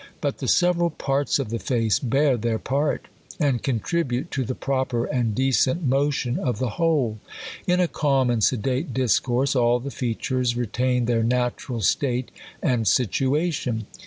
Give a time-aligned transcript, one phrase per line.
[0.19, 3.07] But the several parts of the face bear their part,
[3.39, 7.19] and contribute to the proper and decent motion of the whole.
[7.67, 12.31] In a calm and sedate discourse, all the features retain their natural state
[12.63, 13.85] and situation.